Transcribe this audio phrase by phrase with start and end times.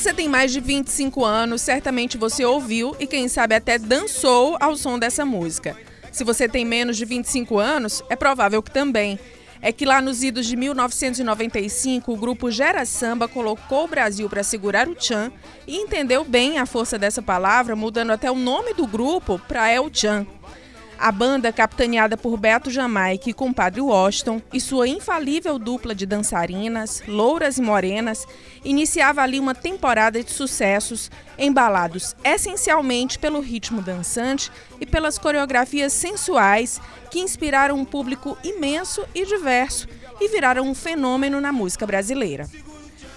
[0.00, 4.74] você tem mais de 25 anos, certamente você ouviu e quem sabe até dançou ao
[4.74, 5.76] som dessa música.
[6.10, 9.18] Se você tem menos de 25 anos, é provável que também.
[9.60, 14.42] É que lá nos idos de 1995, o grupo Gera Samba colocou o Brasil para
[14.42, 15.30] segurar o Tchan
[15.66, 19.90] e entendeu bem a força dessa palavra, mudando até o nome do grupo para El
[19.90, 20.26] Tchan.
[21.02, 27.02] A banda, capitaneada por Beto Jamaica e compadre Washington, e sua infalível dupla de dançarinas,
[27.08, 28.28] louras e morenas,
[28.62, 36.78] iniciava ali uma temporada de sucessos, embalados essencialmente pelo ritmo dançante e pelas coreografias sensuais
[37.10, 39.88] que inspiraram um público imenso e diverso
[40.20, 42.46] e viraram um fenômeno na música brasileira.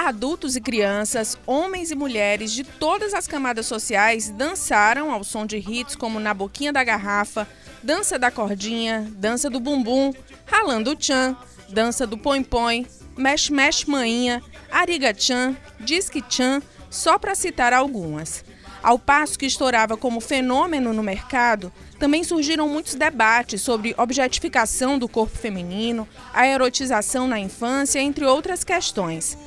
[0.05, 5.55] Adultos e crianças, homens e mulheres de todas as camadas sociais dançaram ao som de
[5.55, 7.47] hits como Na Boquinha da Garrafa,
[7.81, 10.13] dança da cordinha, dança do bumbum,
[10.45, 11.37] ralando o tchan,
[11.69, 12.85] dança do põe-põe,
[13.15, 18.43] mexe-mexe maninha, ariga-tchan, disque-tchan, só para citar algumas.
[18.83, 25.07] Ao passo que estourava como fenômeno no mercado, também surgiram muitos debates sobre objetificação do
[25.07, 29.37] corpo feminino, a erotização na infância, entre outras questões.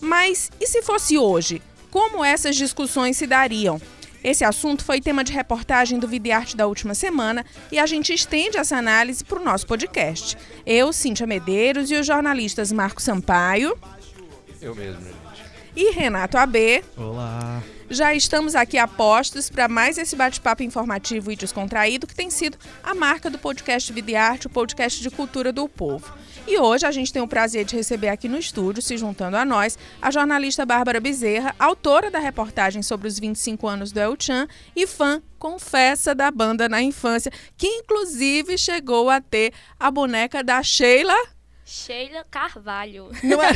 [0.00, 1.62] Mas e se fosse hoje?
[1.90, 3.80] Como essas discussões se dariam?
[4.22, 8.56] Esse assunto foi tema de reportagem do Videarte da última semana e a gente estende
[8.56, 10.36] essa análise para o nosso podcast.
[10.66, 13.78] Eu, Cíntia Medeiros e os jornalistas Marco Sampaio.
[14.60, 15.16] Eu mesmo, gente.
[15.76, 16.82] E Renato AB.
[16.96, 17.62] Olá.
[17.88, 22.58] Já estamos aqui a postos para mais esse bate-papo informativo e descontraído que tem sido
[22.82, 26.12] a marca do podcast Videarte, o podcast de cultura do povo.
[26.46, 29.44] E hoje a gente tem o prazer de receber aqui no estúdio, se juntando a
[29.44, 34.46] nós, a jornalista Bárbara Bezerra, autora da reportagem sobre os 25 anos do El Chan
[34.74, 40.62] e fã, confessa, da banda na infância, que inclusive chegou a ter a boneca da
[40.62, 41.16] Sheila.
[41.64, 43.10] Sheila Carvalho.
[43.24, 43.50] Não é?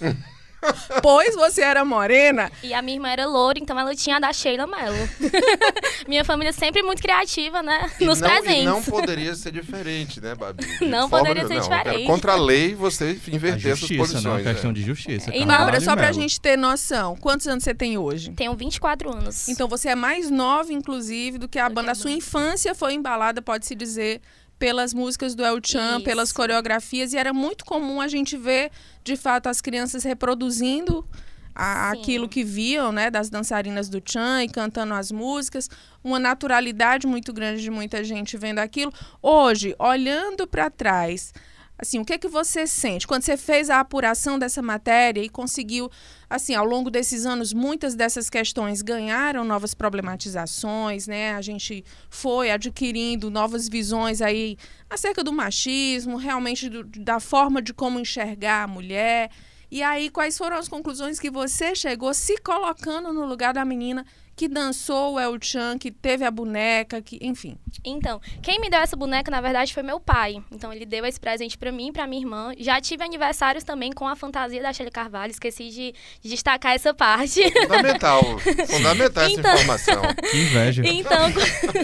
[1.02, 2.50] Pois você era morena.
[2.62, 5.08] E a minha irmã era loura, então ela tinha a da Sheila Mello.
[6.06, 7.90] minha família sempre muito criativa, né?
[8.00, 8.62] E Nos não, presentes.
[8.62, 10.64] E não poderia ser diferente, né, Babi?
[10.64, 12.06] De Não forma poderia ser não, diferente.
[12.06, 14.24] Contra a lei, você A inverter essas justiça, posições.
[14.24, 14.52] não, é né?
[14.52, 15.34] questão de justiça.
[15.34, 18.30] E Bárbara, só pra gente ter noção, quantos anos você tem hoje?
[18.32, 19.48] Tenho 24 anos.
[19.48, 21.86] Então você é mais nova, inclusive, do que a Do banda.
[21.86, 24.20] que a A sua infância foi embalada, pode-se dizer,
[24.62, 26.04] pelas músicas do El Chan, Isso.
[26.04, 28.70] pelas coreografias, e era muito comum a gente ver,
[29.02, 31.04] de fato, as crianças reproduzindo
[31.52, 35.68] a- aquilo que viam, né, das dançarinas do Chan e cantando as músicas,
[36.02, 38.92] uma naturalidade muito grande de muita gente vendo aquilo.
[39.20, 41.34] Hoje, olhando para trás,
[41.82, 45.90] assim, o que que você sente quando você fez a apuração dessa matéria e conseguiu,
[46.30, 51.34] assim, ao longo desses anos, muitas dessas questões ganharam novas problematizações, né?
[51.34, 54.56] A gente foi adquirindo novas visões aí
[54.88, 59.28] acerca do machismo, realmente do- da forma de como enxergar a mulher.
[59.68, 64.06] E aí, quais foram as conclusões que você chegou se colocando no lugar da menina
[64.34, 67.56] que dançou o El Chan, que teve a boneca, que, enfim.
[67.84, 70.42] Então, quem me deu essa boneca, na verdade, foi meu pai.
[70.50, 72.52] Então, ele deu esse presente pra mim e pra minha irmã.
[72.58, 75.30] Já tive aniversários também com a fantasia da Sheila Carvalho.
[75.30, 77.42] Esqueci de, de destacar essa parte.
[77.52, 78.22] Fundamental.
[78.68, 80.02] Fundamental essa Então- informação.
[80.30, 80.82] Que inveja.
[80.86, 81.28] Então,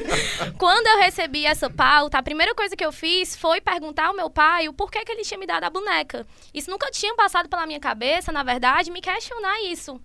[0.56, 4.30] quando eu recebi essa pauta, a primeira coisa que eu fiz foi perguntar ao meu
[4.30, 6.26] pai o porquê que ele tinha me dado a boneca.
[6.54, 10.00] Isso nunca tinha passado pela minha cabeça, na verdade, me questionar isso.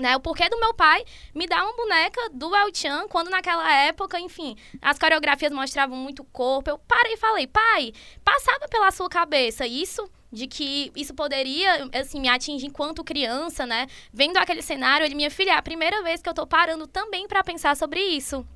[0.00, 3.70] Né, o porquê do meu pai me dar uma boneca do El Chan, quando naquela
[3.70, 6.70] época, enfim, as coreografias mostravam muito corpo.
[6.70, 7.92] Eu parei e falei, pai,
[8.24, 10.10] passava pela sua cabeça isso?
[10.32, 13.88] De que isso poderia, assim, me atingir enquanto criança, né?
[14.12, 17.26] Vendo aquele cenário, ele, minha filha, é a primeira vez que eu tô parando também
[17.28, 18.46] para pensar sobre isso.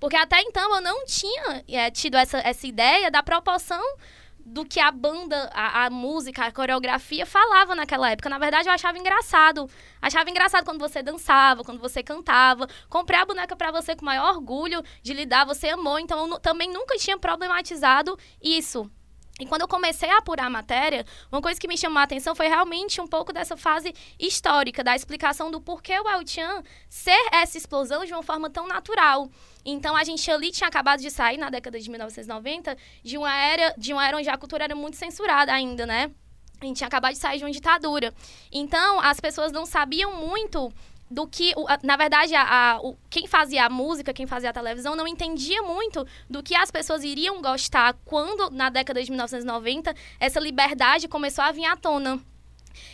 [0.00, 3.82] Porque até então eu não tinha é, tido essa, essa ideia da proporção
[4.44, 8.28] do que a banda, a, a música, a coreografia falava naquela época.
[8.28, 9.68] Na verdade, eu achava engraçado.
[10.00, 12.68] Achava engraçado quando você dançava, quando você cantava.
[12.88, 15.98] Comprei a boneca pra você com o maior orgulho de lhe dar, você amou.
[15.98, 18.90] Então, eu também nunca tinha problematizado isso.
[19.42, 22.32] E quando eu comecei a apurar a matéria, uma coisa que me chamou a atenção
[22.32, 27.28] foi realmente um pouco dessa fase histórica, da explicação do porquê o El Chan ser
[27.32, 29.28] essa explosão de uma forma tão natural.
[29.64, 33.74] Então a gente ali tinha acabado de sair na década de 1990 de uma era,
[33.76, 36.12] de uma era onde a cultura era muito censurada ainda, né?
[36.60, 38.14] A gente tinha acabado de sair de uma ditadura.
[38.52, 40.72] Então as pessoas não sabiam muito
[41.12, 42.42] do que, na verdade, a,
[42.76, 42.80] a-
[43.10, 47.04] quem fazia a música, quem fazia a televisão, não entendia muito do que as pessoas
[47.04, 52.20] iriam gostar quando, na década de 1990, essa liberdade começou a vir à tona.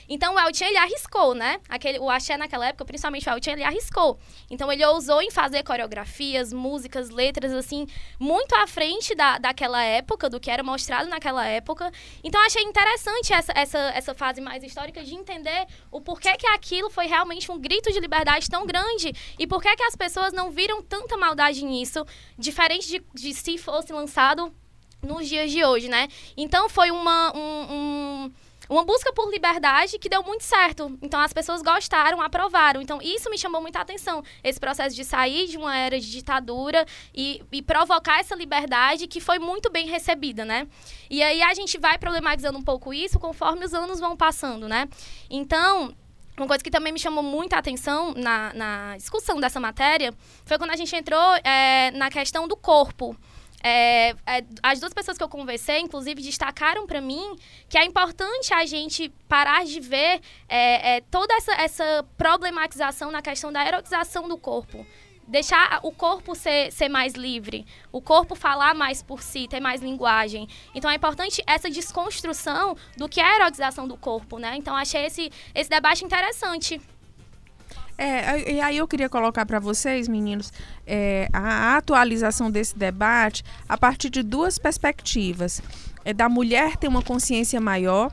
[0.09, 1.61] Então o Elton ele arriscou, né?
[1.69, 4.19] Aquele, o axé naquela época, principalmente o Elton, ele arriscou.
[4.51, 7.87] Então ele ousou em fazer coreografias, músicas, letras, assim,
[8.19, 11.91] muito à frente da, daquela época, do que era mostrado naquela época.
[12.23, 16.91] Então achei interessante essa, essa, essa fase mais histórica de entender o porquê que aquilo
[16.91, 20.83] foi realmente um grito de liberdade tão grande e por que as pessoas não viram
[20.83, 22.05] tanta maldade nisso,
[22.37, 24.53] diferente de, de se fosse lançado
[25.03, 26.09] nos dias de hoje, né?
[26.37, 28.33] Então foi uma, um, um
[28.69, 30.99] uma busca por liberdade que deu muito certo.
[31.01, 32.83] Então as pessoas gostaram, aprovaram.
[32.83, 34.23] Então isso me chamou muita atenção.
[34.45, 36.85] Esse processo de sair de uma era de ditadura
[37.15, 40.67] e, e provocar essa liberdade que foi muito bem recebida, né?
[41.09, 44.89] E aí a gente vai problematizando um pouco isso conforme os anos vão passando, né?
[45.31, 45.95] Então.
[46.37, 50.71] Uma coisa que também me chamou muita atenção na, na discussão dessa matéria foi quando
[50.71, 53.17] a gente entrou é, na questão do corpo.
[53.63, 57.37] É, é, as duas pessoas que eu conversei, inclusive, destacaram para mim
[57.69, 63.21] que é importante a gente parar de ver é, é, toda essa, essa problematização na
[63.21, 64.87] questão da erotização do corpo.
[65.27, 69.83] Deixar o corpo ser, ser mais livre, o corpo falar mais por si, ter mais
[69.83, 70.49] linguagem.
[70.75, 74.57] Então é importante essa desconstrução do que é a erotização do corpo, né?
[74.57, 76.81] Então achei esse, esse debate interessante.
[77.99, 80.53] É, e aí eu queria colocar para vocês, meninos,
[80.87, 85.61] é, a atualização desse debate a partir de duas perspectivas.
[86.05, 88.13] É da mulher ter uma consciência maior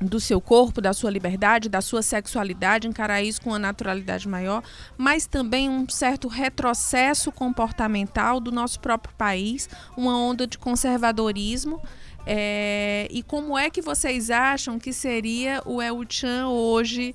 [0.00, 4.62] do seu corpo, da sua liberdade, da sua sexualidade, encarar isso com uma naturalidade maior,
[4.96, 11.80] mas também um certo retrocesso comportamental do nosso próprio país, uma onda de conservadorismo.
[12.26, 17.14] É, e como é que vocês acham que seria o El Chan hoje?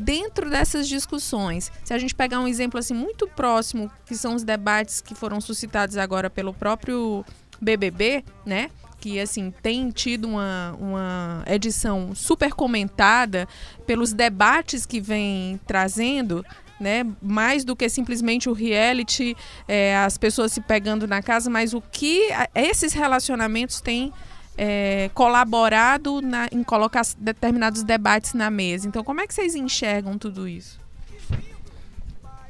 [0.00, 4.42] Dentro dessas discussões, se a gente pegar um exemplo assim muito próximo, que são os
[4.42, 7.24] debates que foram suscitados agora pelo próprio
[7.60, 8.70] BBB, né?
[9.00, 13.48] que assim tem tido uma, uma edição super comentada
[13.86, 16.44] pelos debates que vem trazendo,
[16.78, 17.06] né?
[17.20, 19.34] Mais do que simplesmente o reality,
[19.66, 24.12] é, as pessoas se pegando na casa, mas o que esses relacionamentos têm
[24.62, 28.86] é, colaborado na, em colocar determinados debates na mesa.
[28.86, 30.78] Então, como é que vocês enxergam tudo isso?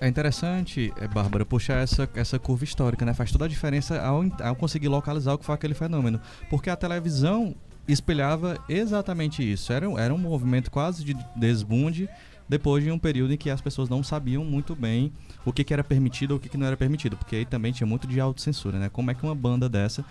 [0.01, 3.15] É interessante, é, Bárbara, puxar essa, essa curva histórica, né?
[3.15, 6.21] Faz toda a diferença ao, ao conseguir localizar o que foi aquele fenômeno.
[6.49, 7.55] Porque a televisão
[7.87, 9.73] espelhava exatamente isso.
[9.73, 12.09] Era, era um movimento quase de desbunde
[12.49, 15.13] depois de um período em que as pessoas não sabiam muito bem
[15.45, 17.17] o que, que era permitido ou o que, que não era permitido.
[17.17, 18.89] Porque aí também tinha muito de autocensura, né?
[18.89, 20.05] Como é que uma banda dessa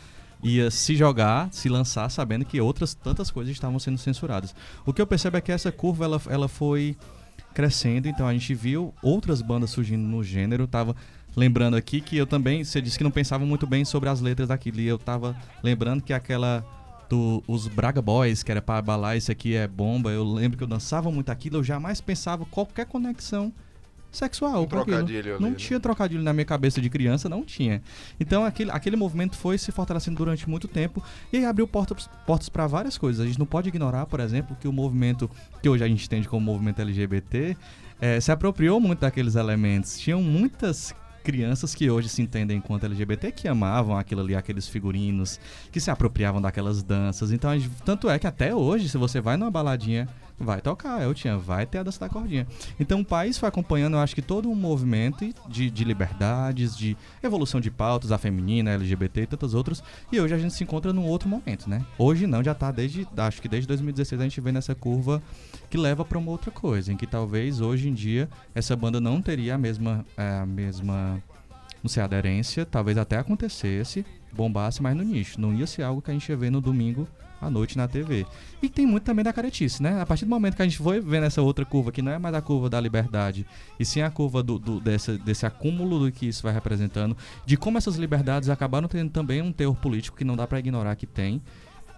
[0.44, 4.56] ia se jogar, se lançar, sabendo que outras tantas coisas estavam sendo censuradas.
[4.86, 6.96] O que eu percebo é que essa curva ela, ela foi
[7.54, 10.68] crescendo, então a gente viu outras bandas surgindo no gênero.
[10.68, 10.96] Tava
[11.36, 14.48] lembrando aqui que eu também, você disse que não pensava muito bem sobre as letras
[14.48, 16.66] daquilo, e eu tava lembrando que aquela
[17.10, 20.12] do, os Braga Boys, que era para abalar, isso aqui é bomba.
[20.12, 23.52] Eu lembro que eu dançava muito aquilo, eu jamais pensava qualquer conexão
[24.12, 24.64] sexual.
[24.64, 25.56] Um trocadilho ali, não né?
[25.56, 27.82] tinha trocadilho na minha cabeça de criança, não tinha.
[28.20, 32.50] Então aquele, aquele movimento foi se fortalecendo durante muito tempo e aí abriu portas, portas
[32.50, 33.22] para várias coisas.
[33.22, 35.30] A gente não pode ignorar, por exemplo, que o movimento
[35.62, 37.56] que hoje a gente entende como movimento LGBT
[38.02, 40.00] é, se apropriou muito daqueles elementos.
[40.00, 45.40] Tinham muitas crianças que hoje se entendem enquanto LGBT que amavam aquilo ali, aqueles figurinos,
[45.72, 47.32] que se apropriavam daquelas danças.
[47.32, 47.52] Então,
[47.86, 50.08] tanto é que até hoje, se você vai numa baladinha
[50.40, 52.48] vai tocar, eu tinha, vai ter a dança da cordinha.
[52.80, 56.96] Então o país foi acompanhando, eu acho que todo um movimento de, de liberdades, de
[57.22, 60.64] evolução de pautas, a feminina, a LGBT e tantas outras, e hoje a gente se
[60.64, 61.86] encontra num outro momento, né?
[61.98, 65.22] Hoje não, já tá desde, acho que desde 2016 a gente vê nessa curva
[65.70, 69.22] que leva para uma outra coisa, em que talvez hoje em dia essa banda não
[69.22, 71.22] teria a mesma, é, a mesma
[71.84, 75.40] não sei, aderência, talvez até acontecesse, bombasse mais no nicho.
[75.40, 77.08] Não ia ser algo que a gente ia ver no domingo
[77.42, 78.26] à noite na TV.
[78.62, 80.02] E tem muito também da caretice, né?
[80.02, 82.20] A partir do momento que a gente foi vendo essa outra curva, que não é
[82.20, 83.46] mais a curva da liberdade,
[83.80, 87.16] e sim a curva do, do dessa, desse acúmulo do que isso vai representando,
[87.46, 90.96] de como essas liberdades acabaram tendo também um teor político que não dá para ignorar
[90.96, 91.42] que tem,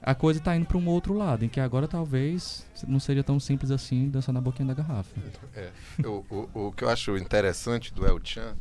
[0.01, 3.39] a coisa está indo para um outro lado, em que agora talvez não seja tão
[3.39, 5.12] simples assim dançar na boquinha da garrafa.
[5.55, 5.69] É,
[6.03, 8.55] o, o, o que eu acho interessante do El Chan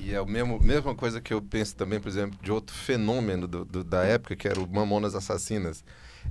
[0.00, 3.64] e é a mesma coisa que eu penso também, por exemplo, de outro fenômeno do,
[3.64, 5.84] do, da época, que era o Mamonas Assassinas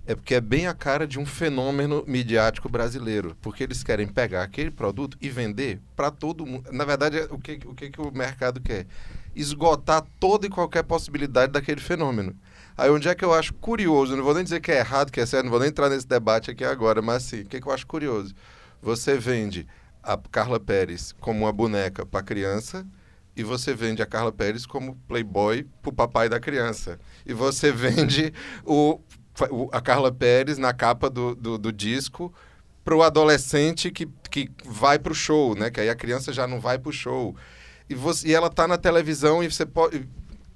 [0.05, 4.43] é porque é bem a cara de um fenômeno midiático brasileiro, porque eles querem pegar
[4.43, 6.69] aquele produto e vender para todo mundo.
[6.71, 8.85] Na verdade, o que, o que, que o mercado quer?
[9.35, 12.35] Esgotar toda e qualquer possibilidade daquele fenômeno.
[12.77, 15.21] Aí onde é que eu acho curioso, não vou nem dizer que é errado, que
[15.21, 17.67] é certo, não vou nem entrar nesse debate aqui agora, mas sim, o que, que
[17.67, 18.33] eu acho curioso?
[18.81, 19.67] Você vende
[20.01, 22.85] a Carla Pérez como uma boneca para criança
[23.35, 27.00] e você vende a Carla Pérez como playboy para o papai da criança.
[27.25, 28.33] E você vende
[28.65, 29.00] o
[29.72, 32.34] a Carla Pérez na capa do, do, do disco
[32.84, 35.72] para o adolescente que, que vai para o show, né?
[35.72, 37.36] Que aí a criança já não vai para o show.
[37.90, 40.08] E, você, e ela tá na televisão e você pode.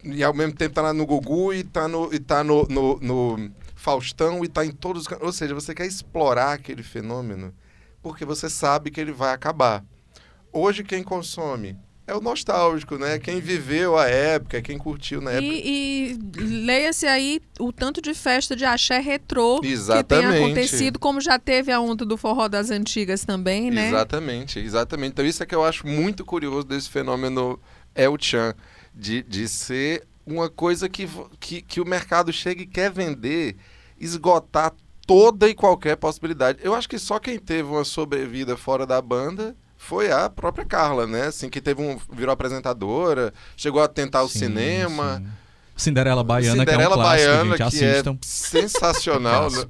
[0.04, 3.52] E ao mesmo tempo tá no Gugu e tá no, e tá no, no, no
[3.76, 5.22] Faustão e tá em todos os.
[5.22, 7.54] Ou seja, você quer explorar aquele fenômeno
[8.02, 9.84] porque você sabe que ele vai acabar.
[10.52, 13.20] Hoje, quem consome é o nostálgico, né?
[13.20, 15.46] Quem viveu a época, quem curtiu na época.
[15.46, 20.06] E, e leia-se aí o tanto de festa de axé retrô Exatamente.
[20.06, 23.90] que tem acontecido, como já teve a onda do forró das antigas também, né?
[23.90, 25.12] Exatamente, exatamente.
[25.12, 27.60] Então isso é que eu acho muito curioso desse fenômeno
[27.94, 28.56] El Chan,
[28.96, 31.10] de, de ser uma coisa que,
[31.42, 33.58] que, que o mercado chega e quer vender,
[34.00, 34.74] esgotar
[35.06, 36.60] toda e qualquer possibilidade.
[36.62, 39.54] Eu acho que só quem teve uma sobrevida fora da banda
[39.88, 41.28] foi a própria Carla, né?
[41.28, 41.98] Assim, que teve um.
[42.12, 45.22] virou apresentadora, chegou a tentar o Sim, cinema.
[45.24, 45.28] sim.
[45.78, 48.12] Cinderela Baiana, Cinderela que é um clássico, Baiana, gente, que assistam.
[48.12, 49.50] é sensacional.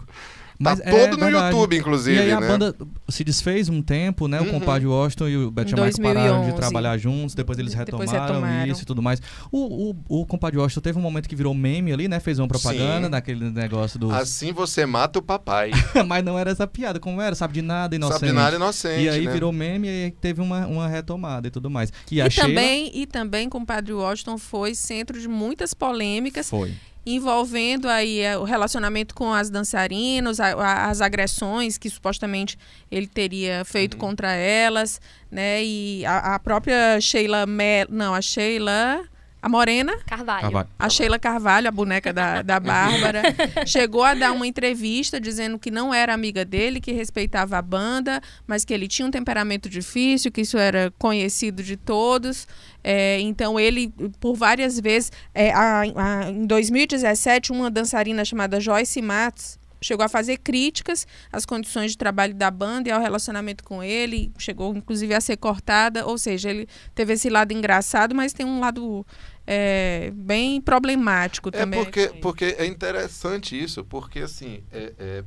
[0.64, 1.56] Tá Mas é todo no verdade.
[1.56, 2.48] YouTube, inclusive, E aí a né?
[2.48, 2.76] banda
[3.10, 4.42] se desfez um tempo, né?
[4.42, 4.52] O Uhum.
[4.54, 6.56] compadre Washington e o Em Michael pararam de 2011.
[6.56, 8.72] trabalhar juntos, depois eles Depois retomaram, retomaram.
[8.72, 9.22] isso e tudo mais.
[9.52, 12.20] O, o, o compadre Washington teve um momento que virou meme ali, né?
[12.20, 13.12] Fez uma propaganda Sim.
[13.12, 14.12] naquele negócio do...
[14.12, 15.70] Assim você mata o papai.
[16.08, 17.36] Mas não era essa piada, como era?
[17.36, 18.20] Sabe de nada, inocente.
[18.20, 19.04] Sabe de nada inocente.
[19.04, 19.32] E aí né?
[19.32, 21.94] virou meme e aí teve uma, uma retomada e tudo mais.
[22.12, 25.74] E, a E Sheila também, e também com o Padre Washington foi centro de muitas
[25.76, 26.74] polêmicas foi.
[27.16, 32.58] Envolvendo aí eh, o relacionamento com as dançarinas, as agressões que supostamente
[32.92, 34.00] ele teria feito Uhum.
[34.00, 35.00] contra elas,
[35.32, 35.64] né?
[35.64, 39.04] E a, a própria Sheila Mel, não, a Sheila,
[39.42, 40.52] a Morena, Carvalho.
[40.52, 40.66] Vai.
[40.80, 43.22] a Sheila Carvalho, a boneca da, da Bárbara,
[43.66, 48.22] chegou a dar uma entrevista dizendo que não era amiga dele, que respeitava a banda,
[48.48, 52.48] mas que ele tinha um temperamento difícil, que isso era conhecido de todos.
[52.84, 59.02] É, então ele, por várias vezes, é, a- a- em 2017, uma dançarina chamada Joyce
[59.02, 63.84] Matos chegou a fazer críticas às condições de trabalho da banda e ao relacionamento com
[63.84, 68.46] ele, chegou inclusive a ser cortada, ou seja, ele teve esse lado engraçado, mas tem
[68.46, 69.06] um lado
[69.46, 71.84] é, bem problemático É também.
[71.84, 75.24] porque, porque é interessante isso, porque assim, é- é,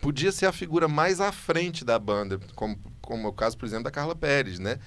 [0.00, 3.66] podia ser a figura mais à frente da banda, como, como é o caso, por
[3.66, 4.78] exemplo, da Carla Pérez, né?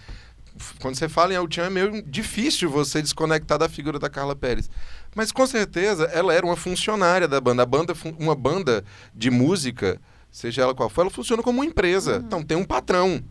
[0.79, 4.35] Quando você fala em El Chan, é meio difícil você desconectar da figura da Carla
[4.35, 4.69] Pérez.
[5.13, 7.63] Mas com certeza ela era uma funcionária da banda.
[7.63, 8.83] A banda uma banda
[9.13, 9.99] de música,
[10.31, 12.21] seja ela qual for, ela funciona como uma empresa.
[12.25, 13.21] Então tem um patrão.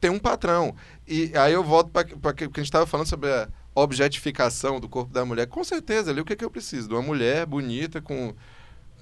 [0.00, 0.74] Tem um patrão.
[1.06, 4.88] E aí eu volto para o que a gente estava falando sobre a objetificação do
[4.88, 5.46] corpo da mulher.
[5.46, 6.88] Com certeza, ali o que, é que eu preciso?
[6.88, 8.34] De uma mulher bonita, com,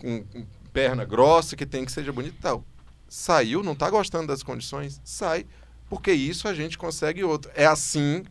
[0.00, 2.64] com, com perna grossa, que tem que seja bonita e tal.
[3.08, 5.00] Saiu, não está gostando das condições?
[5.04, 5.46] Sai.
[5.94, 7.52] Porque isso a gente consegue outro.
[7.54, 8.24] É assim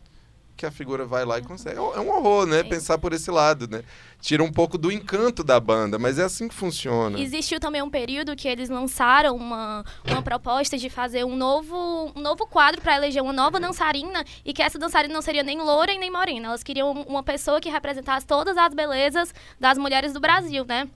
[0.54, 1.78] que a figura vai lá e consegue.
[1.78, 2.62] É um horror, né?
[2.62, 2.68] Sim.
[2.68, 3.82] Pensar por esse lado, né?
[4.20, 7.18] Tira um pouco do encanto da banda, mas é assim que funciona.
[7.18, 12.20] Existiu também um período que eles lançaram uma, uma proposta de fazer um novo, um
[12.20, 15.90] novo quadro para eleger uma nova dançarina e que essa dançarina não seria nem loura
[15.90, 16.48] e nem morena.
[16.48, 20.86] Elas queriam uma pessoa que representasse todas as belezas das mulheres do Brasil, né?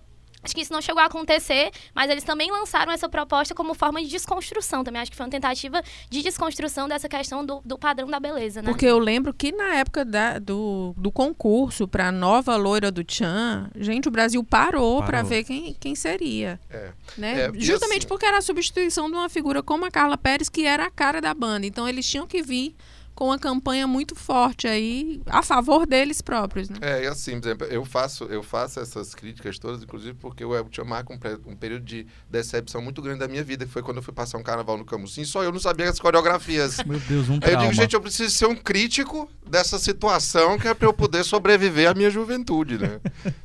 [0.42, 4.00] Acho que isso não chegou a acontecer, mas eles também lançaram essa proposta como forma
[4.00, 5.02] de desconstrução também.
[5.02, 8.68] Acho que foi uma tentativa de desconstrução dessa questão do, do padrão da beleza, né?
[8.71, 13.02] Porque eu lembro que na época da- do, do concurso para a nova loira do
[13.02, 16.61] Tchan, gente, o Brasil parou para ver quem, quem seria.
[16.71, 16.92] É.
[17.16, 17.40] Né?
[17.47, 20.64] É, Justamente assim- porque era a substituição de uma figura como a Carla Pérez, que
[20.64, 21.66] era a cara da banda.
[21.66, 22.76] Então eles tinham que vir
[23.19, 26.71] com uma campanha muito forte aí a favor deles próprios.
[26.71, 26.77] Né?
[26.81, 30.55] É, e assim, por exemplo, eu faço, eu faço essas críticas todas, inclusive porque o
[30.55, 33.83] El Chan marca um, um período de decepção muito grande da minha vida, que foi
[33.83, 36.77] quando eu fui passar um carnaval no Camusim, só eu não sabia as coreografias.
[36.87, 37.63] Meu Deus, um Aí eu trauma.
[37.63, 41.91] digo, gente, eu preciso ser um crítico dessa situação que é para eu poder sobreviver
[41.91, 43.01] à minha juventude, né?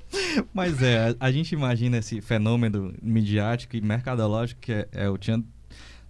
[0.53, 5.18] Mas é, a, a gente imagina esse fenômeno midiático e mercadológico que é, é o
[5.18, 5.44] Tchan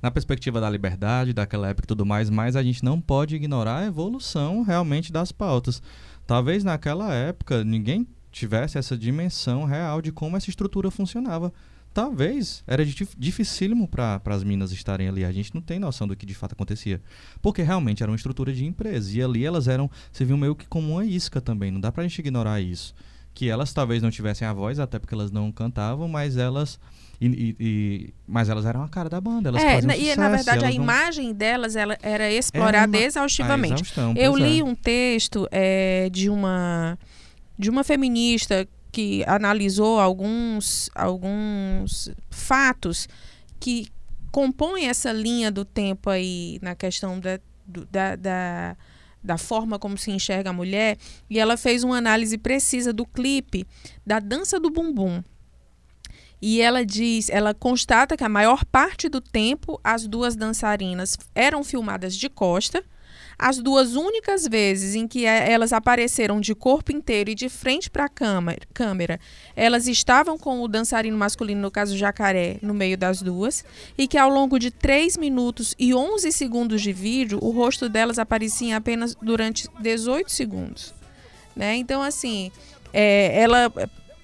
[0.03, 3.77] na perspectiva da liberdade, daquela época e tudo mais, mas a gente não pode ignorar
[3.77, 5.81] a evolução realmente das pautas.
[6.27, 11.53] Talvez naquela época ninguém tivesse essa dimensão real de como essa estrutura funcionava.
[11.93, 15.23] Talvez era dif- dificílimo para as minas estarem ali.
[15.23, 17.01] A gente não tem noção do que de fato acontecia.
[17.41, 19.15] Porque realmente era uma estrutura de empresa.
[19.15, 21.71] E ali elas eram, se viu meio que como uma isca também.
[21.71, 22.93] Não dá pra gente ignorar isso
[23.33, 26.79] que elas talvez não tivessem a voz, até porque elas não cantavam, mas elas
[27.21, 30.29] e, e- e- mas elas eram a cara da banda, elas É, faziam e na
[30.29, 33.73] verdade a não- imagem delas ela era explorada ima- exaustivamente.
[33.73, 34.39] a exaustão, Eu é.
[34.41, 36.97] li um texto é, de uma
[37.57, 43.07] de uma feminista que analisou alguns alguns fatos
[43.59, 43.87] que
[44.31, 48.75] compõem essa linha do tempo aí na questão da, do- da, da,
[49.23, 50.97] da forma como se enxerga a mulher
[51.29, 53.65] e ela fez uma análise precisa do clipe
[54.05, 55.23] da dança do bumbum
[56.45, 61.63] E ela diz, ela constata que a maior parte do tempo as duas dançarinas eram
[61.63, 62.83] filmadas de costa.
[63.39, 67.89] As duas únicas vezes em que eh, elas apareceram de corpo inteiro e de frente
[67.89, 69.21] para a câmera,
[69.55, 73.63] elas estavam com o dançarino masculino, no caso Jacaré, no meio das duas,
[73.97, 78.19] e que ao longo de 3 minutos e 11 segundos de vídeo, o rosto delas
[78.19, 80.93] aparecia apenas durante 18 segundos.
[81.55, 81.77] Né?
[81.77, 82.51] Então, assim,
[82.91, 83.71] é, ela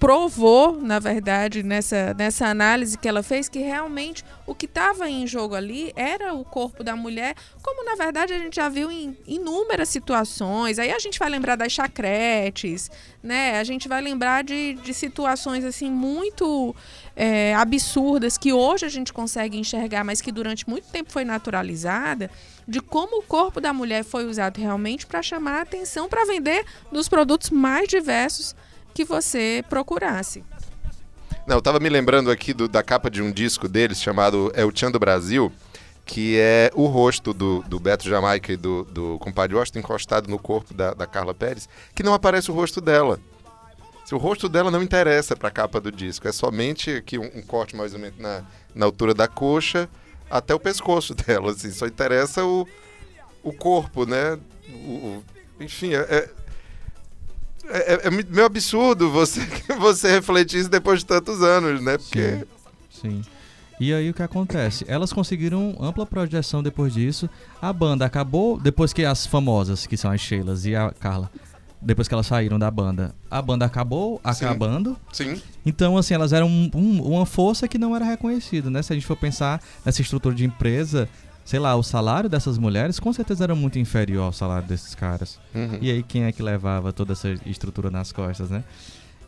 [0.00, 5.26] provou, na verdade, nessa, nessa análise que ela fez, que realmente o que estava em
[5.26, 9.14] jogo ali era o corpo da mulher, como na verdade a gente já viu em
[9.26, 10.78] inúmeras situações.
[10.78, 12.90] Aí a gente vai lembrar das chacretes,
[13.22, 13.60] né?
[13.60, 16.74] A gente vai lembrar de, de situações assim muito
[17.14, 22.30] é, absurdas que hoje a gente consegue enxergar, mas que durante muito tempo foi naturalizada,
[22.66, 26.64] de como o corpo da mulher foi usado realmente para chamar a atenção para vender
[26.90, 28.56] dos produtos mais diversos
[28.92, 30.44] que você procurasse.
[31.46, 34.64] Não, eu estava me lembrando aqui do, da capa de um disco deles chamado É
[34.64, 35.52] o Tchan do Brasil,
[36.04, 40.38] que é o rosto do, do Beto Jamaica e do, do compadre Washington encostado no
[40.38, 43.18] corpo da, da Carla Pérez, que não aparece o rosto dela.
[44.12, 47.42] O rosto dela não interessa para a capa do disco, é somente aqui um, um,
[47.42, 48.42] corte mais ou menos na,
[48.74, 49.88] na altura da coxa
[50.28, 52.66] até o pescoço dela, assim, só interessa o,
[53.42, 54.36] o corpo, né?
[54.68, 55.24] O, o,
[55.60, 56.28] enfim, é,
[57.68, 59.40] é é, é, meio absurdo você,
[59.78, 61.98] você refletir isso depois de tantos anos, né?
[61.98, 62.46] Porque...
[62.90, 63.22] Sim.
[63.22, 63.22] Sim.
[63.80, 64.84] E aí o que acontece?
[64.86, 67.30] Elas conseguiram ampla projeção depois disso.
[67.62, 71.30] A banda acabou, depois que as famosas, que são as Sheilas e a Carla,
[71.80, 74.98] depois que elas saíram da banda, a banda acabou acabando.
[75.10, 75.40] Sim.
[75.64, 78.82] Então, assim, elas eram um, um, uma força que não era reconhecida, né?
[78.82, 81.08] Se a gente for pensar nessa estrutura de empresa,
[81.44, 85.38] sei lá, o salário dessas mulheres com certeza era muito inferior ao salário desses caras.
[85.54, 85.78] Uhum.
[85.80, 88.64] E aí quem é que levava toda essa estrutura nas costas, né?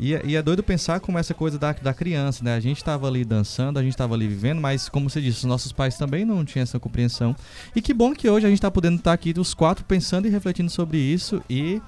[0.00, 2.54] E, é, e, é doido pensar como essa coisa da, da criança, né?
[2.54, 5.45] A gente estava ali dançando, a gente estava ali vivendo, mas como você disse, os
[5.45, 7.37] nossos pais também não tinham essa compreensão.
[7.76, 10.26] E que bom que hoje a gente está podendo estar tá aqui os quatro pensando
[10.26, 11.81] e refletindo sobre isso e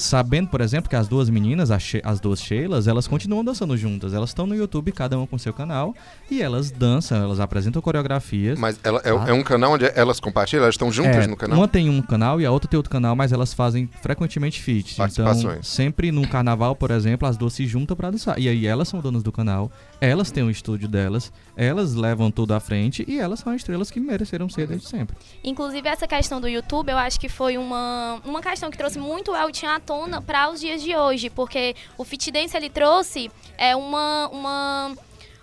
[0.00, 4.14] sabendo, por exemplo, que as duas meninas, as duas Sheilas, elas continuam dançando juntas.
[4.14, 5.94] Elas estão no YouTube, cada uma com seu canal,
[6.30, 8.58] e elas dançam, elas apresentam coreografias.
[8.58, 10.64] Mas ela, é, é, um canal onde elas compartilham?
[10.64, 11.58] Elas estão juntas é, no canal?
[11.58, 14.98] Uma tem um canal e a outra tem outro canal, mas elas fazem frequentemente feats.
[14.98, 18.38] Então, sempre num carnaval, por exemplo, as duas se juntam para dançar.
[18.38, 22.54] E aí elas são donas do canal, elas têm um estúdio delas, elas levam tudo
[22.54, 25.16] à frente e elas são estrelas que mereceram ser desde sempre.
[25.44, 29.32] Inclusive, essa questão do YouTube, eu acho que foi uma, uma questão que trouxe muito
[29.32, 33.28] o Elton à tona para os dias de hoje, porque o Fit Dance ele trouxe
[33.58, 34.96] é, uma, uma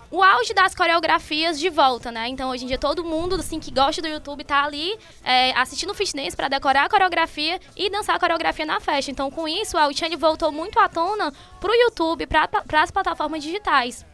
[0.10, 2.30] o auge das coreografias de volta, né?
[2.30, 5.94] Então, hoje em dia, todo mundo assim, que gosta do YouTube tá ali é, assistindo
[5.94, 9.12] fitness para decorar a coreografia e dançar a coreografia na festa.
[9.12, 12.50] Então, com isso, a Uchane voltou muito à tona pro YouTube, para
[12.82, 14.06] as plataformas digitais.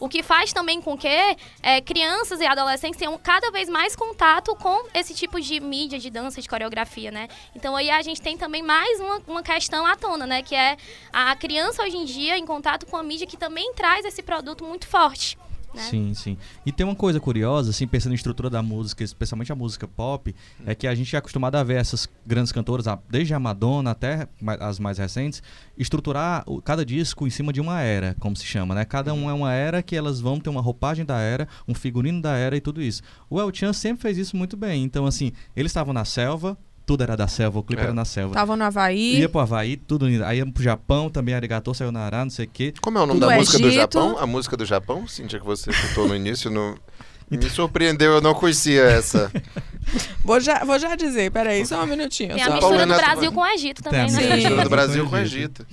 [0.00, 4.54] O que faz também com que é, crianças e adolescentes tenham cada vez mais contato
[4.56, 7.28] com esse tipo de mídia, de dança, de coreografia, né?
[7.54, 10.42] Então aí a gente tem também mais uma, uma questão à tona, né?
[10.42, 10.76] Que é
[11.12, 14.64] a criança hoje em dia em contato com a mídia que também traz esse produto
[14.64, 15.38] muito forte.
[15.74, 15.82] Né?
[15.82, 16.38] Sim, sim.
[16.64, 20.34] E tem uma coisa curiosa, assim, pensando em estrutura da música, especialmente a música pop,
[20.64, 24.28] é que a gente é acostumado a ver essas grandes cantoras, desde a Madonna até
[24.60, 25.42] as mais recentes,
[25.76, 28.84] estruturar cada disco em cima de uma era, como se chama, né?
[28.84, 32.22] Cada um é uma era que elas vão ter uma roupagem da era, um figurino
[32.22, 33.02] da era e tudo isso.
[33.28, 34.84] O El Chan sempre fez isso muito bem.
[34.84, 37.84] Então, assim, eles estavam na selva, tudo era da selva, o clipe é.
[37.84, 38.34] era na selva.
[38.34, 39.18] Tava no Havaí.
[39.18, 40.24] Ia pro Havaí, tudo indo.
[40.24, 42.74] Aí ia pro Japão também, Arigato, Sayonara, não sei o quê.
[42.80, 43.70] Como é o nome tudo da música Egito.
[43.70, 44.18] do Japão?
[44.18, 46.78] A música do Japão, Cintia, que você citou no início, no...
[47.30, 49.30] me surpreendeu, eu não conhecia essa.
[50.22, 52.34] vou, já, vou já dizer, peraí, só um minutinho.
[52.34, 55.16] Tem a mistura do Brasil com o Egito também, Tem a mistura do Brasil com
[55.16, 55.66] o Egito.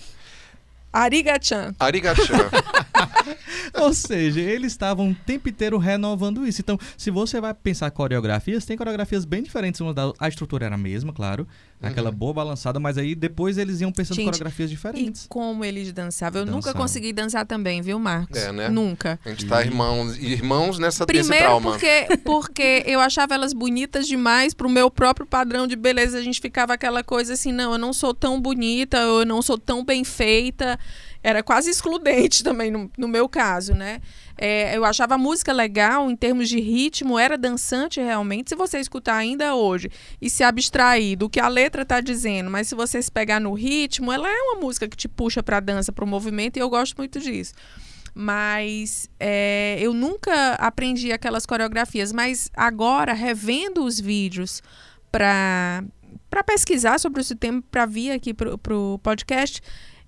[0.94, 1.74] Arigachan.
[1.80, 2.50] Arigachan.
[3.82, 6.62] Ou seja, eles estavam o tempo inteiro renovando isso.
[6.62, 9.82] Então, se você vai pensar coreografias, tem coreografias bem diferentes.
[9.82, 11.48] Uma da, a estrutura era a mesma, claro.
[11.82, 11.90] Uhum.
[11.90, 15.26] Aquela boa balançada, mas aí depois eles iam pensando em coreografias diferentes.
[15.26, 16.42] E como eles dançavam.
[16.42, 16.68] Eu dançavam.
[16.68, 18.38] nunca consegui dançar também, viu, Marcos?
[18.38, 18.70] É, né?
[18.70, 19.20] Nunca.
[19.26, 21.72] A gente tá irmãos, irmãos nessa Primeiro trauma.
[21.72, 26.18] porque porque eu achava elas bonitas demais pro meu próprio padrão de beleza.
[26.18, 29.58] A gente ficava aquela coisa assim, não, eu não sou tão bonita, eu não sou
[29.58, 30.80] tão bem feita
[31.24, 34.02] era quase excludente também no, no meu caso, né?
[34.38, 38.50] É, eu achava a música legal em termos de ritmo, era dançante realmente.
[38.50, 42.68] Se você escutar ainda hoje e se abstrair do que a letra está dizendo, mas
[42.68, 45.60] se você se pegar no ritmo, ela é uma música que te puxa para a
[45.60, 47.54] dança, para o movimento, e eu gosto muito disso.
[48.14, 54.62] Mas é, eu nunca aprendi aquelas coreografias, mas agora, revendo os vídeos
[55.12, 55.84] para
[56.46, 59.62] pesquisar sobre esse tema, para vir aqui para o podcast,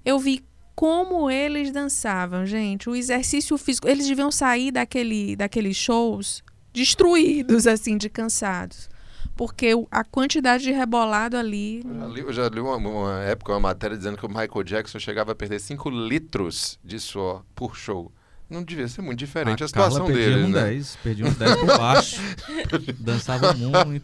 [0.04, 0.44] eu vi
[0.76, 2.90] como eles dançavam, gente.
[2.90, 3.88] O exercício físico.
[3.88, 8.90] Eles deviam sair daquele, daqueles shows destruídos, assim, de cansados.
[9.36, 11.82] Porque a quantidade de rebolado ali.
[11.84, 14.64] Eu já li, eu já li uma, uma, época uma matéria dizendo que o Michael
[14.64, 18.12] Jackson chegava a perder 5 litros de suor por show.
[18.50, 20.64] Não devia ser muito diferente a, a situação Carla deles, um né?
[20.66, 22.22] 10, perdia uns 10 por baixo.
[23.00, 24.04] Dançava muito.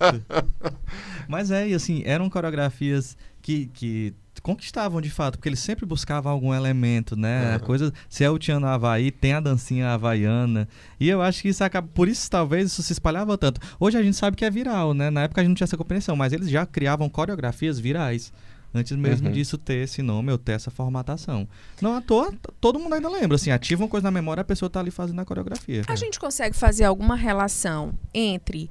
[1.28, 6.32] Mas é, e assim, eram coreografias que, que conquistavam de fato, porque eles sempre buscavam
[6.32, 7.54] algum elemento, né?
[7.54, 7.60] Uhum.
[7.60, 10.68] coisa, se é o Tiano Havaí, tem a dancinha havaiana.
[11.00, 11.88] E eu acho que isso acaba.
[11.94, 13.60] Por isso, talvez, isso se espalhava tanto.
[13.80, 15.10] Hoje a gente sabe que é viral, né?
[15.10, 18.32] Na época a gente não tinha essa compreensão, mas eles já criavam coreografias virais.
[18.74, 19.34] Antes mesmo uhum.
[19.34, 21.48] disso ter esse nome ou ter essa formatação.
[21.82, 23.36] Não à toa, todo mundo ainda lembra.
[23.36, 25.82] Assim, ativa uma coisa na memória, a pessoa tá ali fazendo a coreografia.
[25.88, 25.98] A é.
[25.98, 28.70] gente consegue fazer alguma relação entre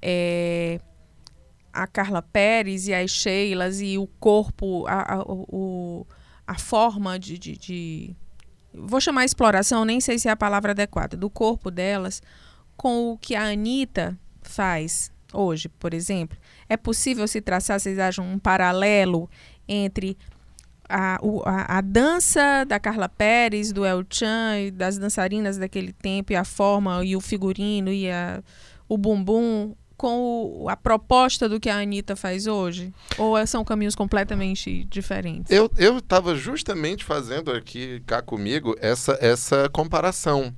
[0.00, 0.80] é,
[1.72, 6.06] a Carla Pérez e as Sheilas e o corpo, a, a, o,
[6.46, 8.16] a forma de, de, de,
[8.72, 12.22] Vou chamar exploração, nem sei se é a palavra adequada, do corpo delas
[12.76, 16.36] com o que a Anitta faz hoje, por exemplo.
[16.68, 19.28] É possível se traçar, vocês acham, um paralelo
[19.68, 20.16] entre
[20.88, 26.32] a, a, a, dança da Carla Pérez, do El Chan e das dançarinas daquele tempo,
[26.32, 28.42] e a forma e o figurino e a,
[28.88, 32.90] o bumbum com o, a proposta do que a Anitta faz hoje?
[33.18, 35.50] Ou é, são caminhos completamente diferentes?
[35.50, 40.54] Eu estava justamente fazendo aqui cá comigo essa, essa comparação.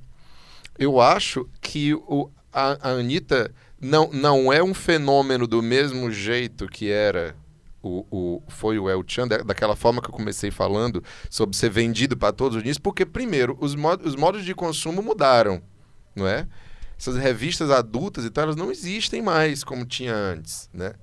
[0.79, 6.65] Eu acho que o, a, a Anitta não, não é um fenômeno do mesmo jeito
[6.69, 7.35] que era
[7.81, 12.15] o, o, foi o El Chan, daquela forma que eu comecei falando, sobre ser vendido
[12.15, 15.61] para todos os dias, porque, primeiro, os, mod, os modos de consumo mudaram,
[16.15, 16.47] não é?
[17.03, 20.93] Essas revistas adultas e tal, elas não existem mais como tinha antes, né?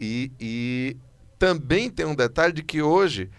[0.00, 0.96] E, e
[1.38, 3.30] também tem um detalhe de que hoje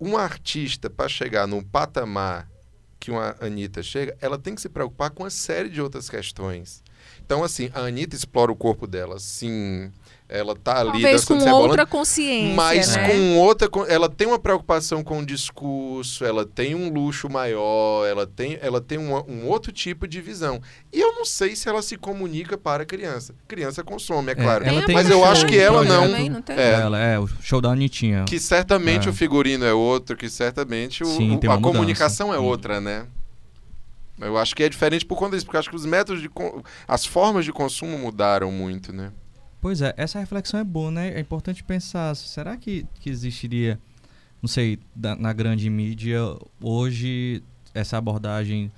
[0.00, 2.50] um artista para chegar num patamar
[2.98, 6.82] que uma Anitta chega, ela tem que se preocupar com uma série de outras questões.
[7.24, 9.90] Então, assim, a Anitta explora o corpo dela, sim,
[10.32, 13.06] ela tá ali Talvez com outra consciência, mas né?
[13.06, 18.26] com outra, ela tem uma preocupação com o discurso, ela tem um luxo maior, ela
[18.26, 20.60] tem, ela tem uma, um outro tipo de visão.
[20.90, 23.34] E eu não sei se ela se comunica para a criança.
[23.46, 24.64] Criança consome, é, é claro.
[24.92, 26.06] mas eu acho que ela não.
[26.06, 28.24] Também, não é, ela é o show da Anitinha.
[28.24, 29.10] Que certamente é.
[29.10, 33.06] o figurino é outro, que certamente o, Sim, o, a comunicação é outra, né?
[34.22, 36.30] Eu acho que é diferente por conta disso, porque acho que os métodos de
[36.86, 39.12] as formas de consumo mudaram muito, né?
[39.60, 41.14] Pois é, essa reflexão é boa, né?
[41.14, 43.78] É importante pensar, será que, que existiria,
[44.40, 46.20] não sei, da, na grande mídia
[46.60, 47.42] hoje
[47.74, 48.70] essa abordagem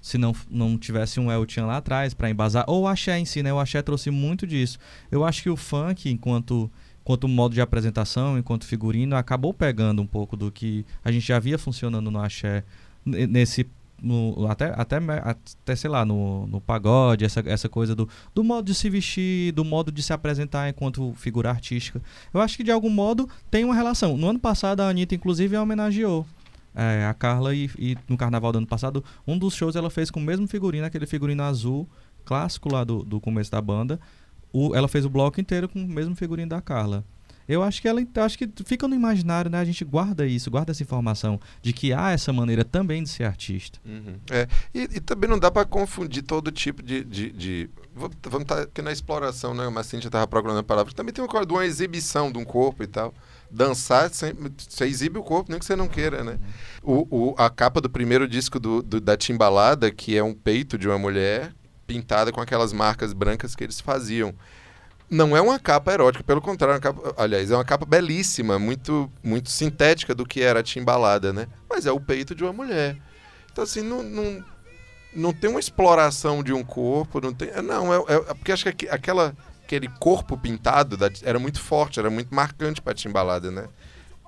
[0.00, 3.42] se não, não tivesse um El lá atrás para embasar, ou o axé em si,
[3.42, 3.50] né?
[3.54, 4.78] O axé trouxe muito disso.
[5.10, 10.06] Eu acho que o funk, enquanto, enquanto modo de apresentação, enquanto figurino, acabou pegando um
[10.06, 12.64] pouco do que a gente já via funcionando no axé
[13.06, 13.64] nesse
[14.04, 18.66] no, até, até, até, sei lá, no, no pagode, essa, essa coisa do, do modo
[18.66, 22.00] de se vestir, do modo de se apresentar enquanto figura artística.
[22.32, 24.16] Eu acho que de algum modo tem uma relação.
[24.16, 26.26] No ano passado, a Anitta, inclusive, homenageou
[26.74, 30.10] é, a Carla e, e, no carnaval do ano passado, um dos shows ela fez
[30.10, 31.88] com o mesmo figurino, aquele figurino azul
[32.24, 34.00] clássico lá do, do começo da banda.
[34.52, 37.04] O, ela fez o bloco inteiro com o mesmo figurino da Carla.
[37.48, 39.58] Eu acho que ela acho que fica no imaginário, né?
[39.58, 43.24] A gente guarda isso, guarda essa informação de que há essa maneira também de ser
[43.24, 43.78] artista.
[43.84, 44.16] Uhum.
[44.30, 48.56] É, e, e, também não dá para confundir todo tipo de, de, de vamos estar
[48.56, 49.68] tá aqui na exploração, né?
[49.68, 50.92] Mas a gente estava procurando a palavra.
[50.94, 53.14] Também tem uma coisa de uma exibição de um corpo e tal.
[53.50, 54.34] Dançar, você
[54.84, 56.38] exibe o corpo, nem que você não queira, né?
[56.82, 57.06] Uhum.
[57.10, 60.78] O, o, a capa do primeiro disco do, do, da Timbalada, que é um peito
[60.78, 61.54] de uma mulher
[61.86, 64.34] pintada com aquelas marcas brancas que eles faziam
[65.10, 69.10] não é uma capa erótica, pelo contrário, é capa, aliás, é uma capa belíssima, muito,
[69.22, 71.46] muito sintética do que era a timbalada, né?
[71.68, 72.96] Mas é o peito de uma mulher.
[73.52, 74.44] Então, assim, não, não,
[75.14, 77.50] não tem uma exploração de um corpo, não tem.
[77.62, 82.10] Não, é, é, porque acho que aquela, aquele corpo pintado da, era muito forte, era
[82.10, 83.68] muito marcante para a timbalada, né?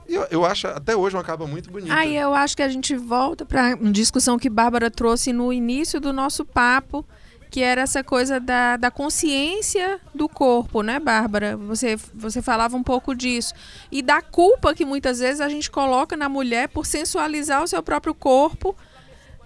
[0.08, 1.92] Eu, eu acho até hoje uma capa muito bonita.
[1.92, 6.00] Aí eu acho que a gente volta para uma discussão que Bárbara trouxe no início
[6.00, 7.04] do nosso papo
[7.50, 11.56] que era essa coisa da, da consciência do corpo, né, Bárbara?
[11.56, 13.54] Você, você falava um pouco disso.
[13.90, 17.82] E da culpa que muitas vezes a gente coloca na mulher por sensualizar o seu
[17.82, 18.76] próprio corpo,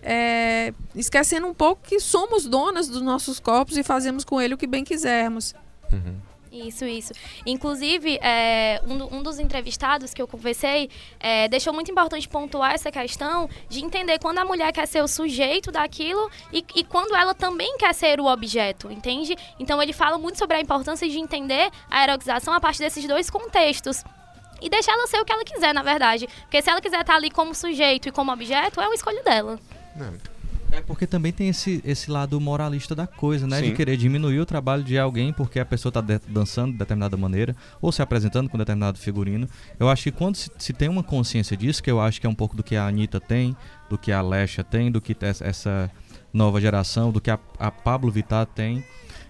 [0.02, 4.58] é, esquecendo um pouco que somos donas dos nossos corpos e fazemos com ele o
[4.58, 5.54] que bem quisermos.
[5.92, 6.29] Uhum.
[6.52, 7.12] Isso, isso.
[7.46, 12.90] Inclusive, é, um, um, dos entrevistados que eu conversei é, deixou muito importante pontuar essa
[12.90, 17.34] questão de entender quando a mulher quer ser o sujeito daquilo e, e quando ela
[17.34, 19.36] também quer ser o objeto, entende?
[19.60, 23.30] Então, ele fala muito sobre a importância de entender a erotização a partir desses dois
[23.30, 24.02] contextos
[24.60, 26.28] e deixar ela ser o que ela quiser, na verdade.
[26.42, 29.58] Porque se ela quiser estar ali como sujeito e como objeto, é uma escolha dela.
[30.72, 33.58] É porque também tem esse, esse lado moralista da coisa, né?
[33.60, 33.70] Sim.
[33.70, 37.16] De querer diminuir o trabalho de alguém porque a pessoa tá de- dançando de determinada
[37.16, 39.48] maneira ou se apresentando com determinado figurino.
[39.78, 42.30] Eu acho que quando se, se tem uma consciência disso, que eu acho que é
[42.30, 43.56] um pouco do que a Anitta tem,
[43.88, 45.90] do que a Lesha tem, do que essa- essa
[46.32, 48.84] nova geração, do que a, a Pablo Vittar tem,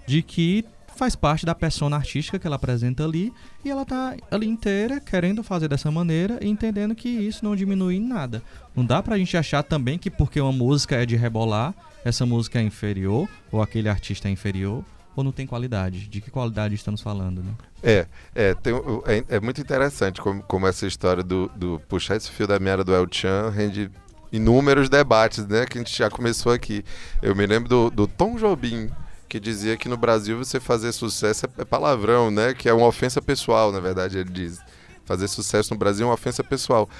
[0.06, 0.64] de que
[1.00, 3.32] faz parte da persona artística que ela apresenta ali
[3.64, 7.96] e ela tá ali inteira querendo fazer dessa maneira e entendendo que isso não diminui
[7.96, 8.42] em nada.
[8.76, 11.72] Não dá pra gente achar também que porque uma música é de rebolar,
[12.04, 14.84] essa música é inferior, ou aquele artista é inferior,
[15.16, 16.06] ou não tem qualidade.
[16.06, 17.52] De que qualidade estamos falando, né?
[17.82, 18.74] É, é, tem,
[19.06, 22.84] é, é muito interessante como, como essa história do, do puxar esse fio da meada
[22.84, 23.90] do El Chan rende
[24.30, 25.64] inúmeros debates, né?
[25.64, 26.84] Que a gente já começou aqui.
[27.22, 28.90] Eu me lembro do, do Tom Jobim,
[29.30, 32.52] que dizia que no Brasil você fazer sucesso é, é palavrão, né?
[32.52, 34.58] Que é uma ofensa pessoal, na verdade, ele diz.
[35.04, 36.90] Fazer sucesso no Brasil é uma ofensa pessoal.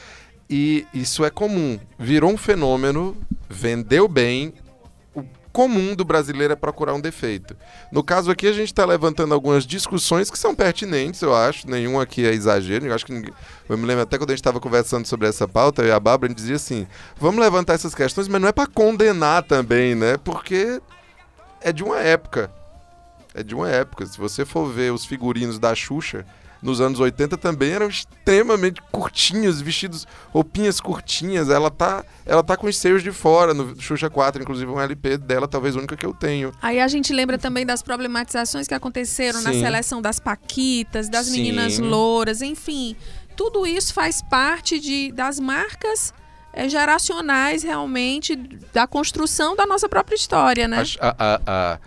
[0.49, 1.79] E isso é comum.
[1.99, 3.16] Virou um fenômeno,
[3.49, 4.55] vendeu bem.
[5.12, 7.57] O comum do brasileiro é procurar um defeito.
[7.90, 11.69] No caso aqui, a gente está levantando algumas discussões que são pertinentes, eu acho.
[11.69, 12.87] Nenhum aqui é exagero.
[12.87, 13.33] Eu acho que ninguém...
[13.69, 15.99] Eu me lembro até quando a gente estava conversando sobre essa pauta, eu e a
[15.99, 16.87] Bárbara, a dizia assim:
[17.19, 20.16] vamos levantar essas questões, mas não é para condenar também, né?
[20.16, 20.81] Porque
[21.61, 22.51] é de uma época.
[23.35, 24.07] É de uma época.
[24.07, 26.27] Se você for ver os figurinos da Xuxa,
[26.62, 31.49] nos anos 80 também eram extremamente curtinhos, vestidos, roupinhas curtinhas.
[31.49, 35.16] Ela tá, ela tá com os seios de fora no Xuxa 4, inclusive um LP
[35.16, 36.53] dela, talvez a única que eu tenho.
[36.61, 39.61] Aí a gente lembra também das problematizações que aconteceram na Sim.
[39.61, 41.37] seleção das paquitas, das Sim.
[41.37, 42.94] meninas louras, enfim.
[43.37, 46.12] Tudo isso faz parte de, das marcas
[46.52, 48.36] eh, geracionais, realmente,
[48.72, 50.82] da construção da nossa própria história, né?
[51.00, 51.78] A- a- a-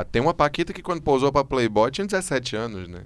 [0.00, 3.00] a- tem uma Paquita que quando pousou pra Playboy tinha 17 anos, né?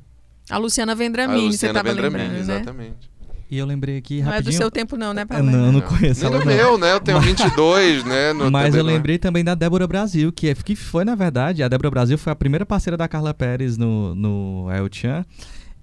[0.50, 2.54] A Luciana a Vendramini, você Luciana estava Vendramini, lembrando, né?
[2.56, 3.14] exatamente.
[3.50, 4.56] E eu lembrei aqui Não é do rapidinho.
[4.56, 5.44] seu tempo não, né, É, Paulo?
[5.44, 6.56] não, não conheço Nem ela no não.
[6.56, 6.92] meu, né?
[6.92, 8.32] Eu tenho 22, né?
[8.32, 8.92] No Mas também eu é.
[8.94, 12.32] lembrei também da Débora Brasil, que, é- que foi, na verdade, a Débora Brasil foi
[12.32, 15.24] a primeira parceira da Carla Pérez no, no El Chan.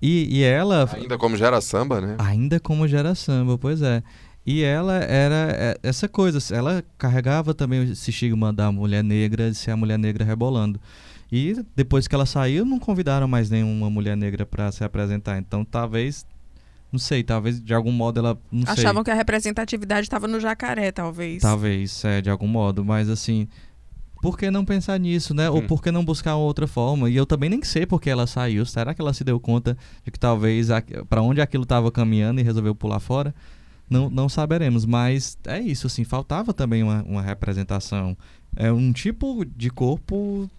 [0.01, 2.15] E, e ela, Ainda como gera samba, né?
[2.17, 4.01] ainda como gera samba, pois é.
[4.45, 9.55] E ela era é, essa coisa, ela carregava também esse estigma da mulher negra, de
[9.57, 10.79] ser a mulher negra rebolando.
[11.31, 15.37] E depois que ela saiu, não convidaram mais nenhuma mulher negra pra se apresentar.
[15.37, 16.25] Então talvez,
[16.91, 18.73] não sei, talvez de algum modo ela, não sei.
[18.83, 21.41] Achavam que a representatividade estava no jacaré, talvez.
[21.41, 23.47] Talvez, é, de algum modo, mas assim,
[24.21, 25.49] por que não pensar nisso, né?
[25.49, 25.67] Ou Hum.
[25.67, 27.09] por que não buscar outra forma?
[27.09, 28.65] E eu também nem sei por que ela saiu.
[28.65, 30.67] Será que ela se deu conta de que talvez
[31.07, 33.33] para onde aquilo estava caminhando e resolveu pular fora?
[33.91, 38.17] Não, não saberemos, mas é isso, assim, faltava também uma, uma representação.
[38.55, 40.49] É um tipo de corpo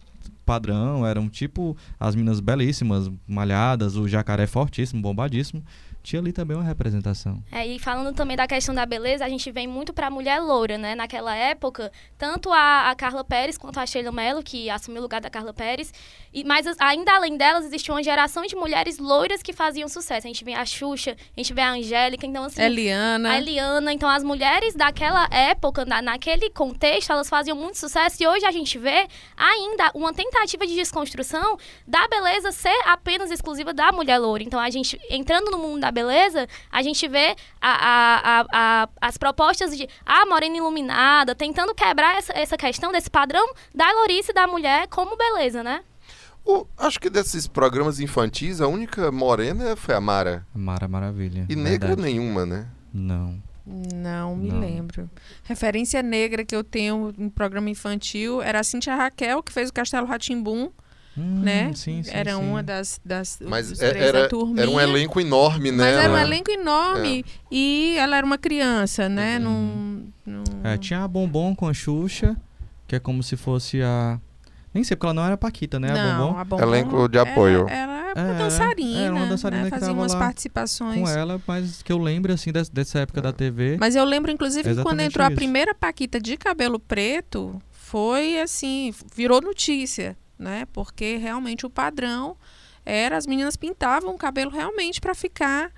[0.45, 5.65] padrão, era um tipo, as minas belíssimas, malhadas, o jacaré fortíssimo, bombadíssimo.
[6.03, 7.43] Tinha ali também uma representação.
[7.53, 10.77] É, e falando também da questão da beleza, a gente vem muito pra mulher loura,
[10.77, 10.95] né?
[10.97, 15.21] Naquela época, tanto a, a Carla Pérez quanto a Sheila Mello, que assumiu o lugar
[15.21, 15.93] da Carla Pérez,
[16.33, 20.27] e, mas as- ainda além delas, existia uma geração de mulheres loiras que faziam sucesso.
[20.27, 22.61] A gente vê a Xuxa, a gente vê a Angélica, então assim...
[22.63, 23.31] Eliana.
[23.31, 28.27] A Eliana, então as mulheres daquela época, na- naquele contexto, elas faziam muito sucesso e
[28.27, 33.93] hoje a gente vê ainda uma tentativa de desconstrução da beleza ser apenas exclusiva da
[33.93, 34.43] mulher loura.
[34.43, 38.89] Então a gente, entrando no mundo da beleza, a gente vê a- a- a- a-
[39.01, 44.33] as propostas de a morena iluminada, tentando quebrar essa, essa questão desse padrão da lourice
[44.33, 45.83] da mulher como beleza, né?
[46.45, 50.45] O- acho que desses programas infantis, a única morena foi a Mara.
[50.53, 51.47] Mara Maravilha.
[51.49, 52.03] E negra verdade.
[52.11, 52.67] nenhuma, né?
[52.93, 53.41] Não.
[53.65, 54.59] Não me Não.
[54.59, 55.09] lembro.
[55.45, 59.73] Referência negra que eu tenho em programa infantil era a Cintia Raquel, que fez o
[59.73, 60.73] Castelo Ratimbum,
[61.17, 61.73] Hum, né?
[61.75, 62.41] Sim, sim, era sim.
[62.41, 64.63] uma das, das Mas é- três era, da turminha.
[64.63, 65.77] era um elenco enorme, né?
[65.85, 69.39] Mas era um Ela- elenco enorme e ela era uma criança, né?
[69.39, 72.35] Num, num- É, tinha a Bombom com a Xuxa,
[72.89, 74.19] que é como se fosse a.
[74.73, 75.91] Nem sei, porque ela não era Paquita, né?
[75.91, 76.39] a Não, Bombom.
[76.39, 77.67] a Bombom Elenco de apoio.
[77.69, 79.71] Era, era uma É, dançarina, era uma dançarina né?
[79.71, 80.99] que Fazia umas participações.
[80.99, 83.77] Com ela, mas que eu lembro, assim, des- dessa época da TV.
[83.79, 85.37] Mas eu lembro, inclusive, que quando entrou a isso.
[85.37, 90.67] primeira Paquita de cabelo preto, foi assim, virou notícia, né?
[90.73, 92.37] Porque realmente o padrão
[92.85, 95.71] era as meninas pintavam o cabelo realmente para ficar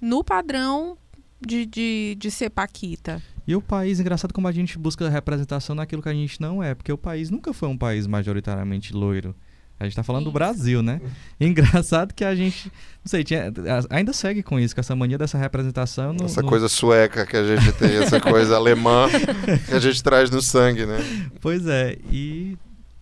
[0.00, 0.96] no padrão
[1.40, 3.22] de, de, de ser Paquita.
[3.46, 6.74] E o país, engraçado como a gente busca representação naquilo que a gente não é,
[6.74, 9.36] porque o país nunca foi um país majoritariamente loiro.
[9.78, 10.34] A gente tá falando do Isso.
[10.34, 11.00] Brasil, né?
[11.38, 12.72] Engraçado que a gente,
[13.04, 13.52] não sei, tinha-
[13.90, 16.14] ainda segue com isso, com essa mania dessa representação.
[16.14, 19.06] No, Essa no- coisa sueca que a gente tem, essa coisa alemã
[19.68, 20.96] que a gente traz no sangue, né?
[21.42, 22.56] Pois é, e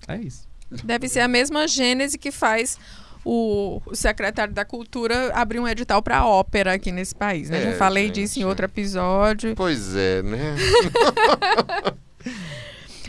[0.08, 0.48] é isso.
[0.82, 2.78] Deve ser a mesma gênese que faz
[3.24, 7.58] o, o secretário da Cultura abriu um edital para ópera aqui nesse país, né?
[7.62, 8.14] É, Já falei gente.
[8.16, 9.54] disso em outro episódio.
[9.56, 10.54] Pois é, né?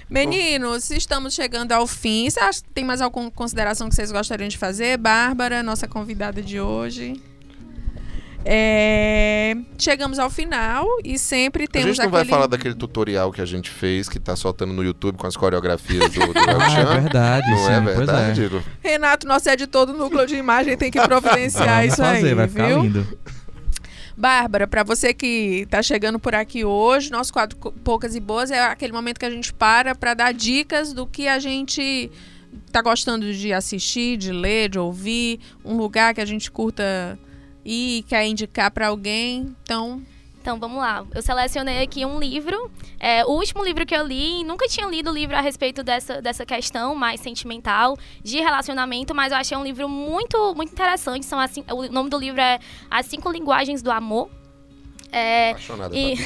[0.10, 2.30] Meninos, estamos chegando ao fim.
[2.30, 4.98] Você acha que tem mais alguma consideração que vocês gostariam de fazer?
[4.98, 7.22] Bárbara, nossa convidada de hoje.
[8.48, 12.24] É, Chegamos ao final e sempre A temos gente não aquele...
[12.24, 15.36] vai falar daquele tutorial que a gente fez, que tá soltando no YouTube com as
[15.36, 18.50] coreografias do, do Ah, é verdade, Não sim, é verdade?
[18.84, 22.68] Renato, nosso editor do núcleo de imagem, tem que providenciar isso fazer, aí, vai ficar
[22.68, 22.84] viu?
[22.84, 23.20] lindo.
[24.16, 28.64] Bárbara, para você que está chegando por aqui hoje, nosso quadro Poucas e Boas é
[28.64, 32.10] aquele momento que a gente para para dar dicas do que a gente
[32.72, 37.20] tá gostando de assistir, de ler, de ouvir, um lugar que a gente curta
[37.66, 39.56] e quer indicar para alguém.
[39.64, 40.02] Então,
[40.40, 41.04] Então, vamos lá.
[41.16, 42.70] Eu selecionei aqui um livro.
[43.00, 46.46] É, o último livro que eu li, nunca tinha lido livro a respeito dessa, dessa
[46.46, 51.26] questão mais sentimental de relacionamento, mas eu achei um livro muito, muito interessante.
[51.26, 52.60] São assim, o nome do livro é
[52.92, 54.30] As Cinco Linguagens do Amor.
[55.18, 55.96] É, Apaixonada.
[55.96, 56.18] e...